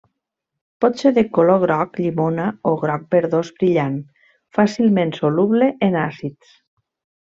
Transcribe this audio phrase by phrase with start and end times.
[0.85, 4.03] Pot ser de color groc llimona o groc verdós brillant,
[4.61, 6.61] fàcilment soluble en àcids.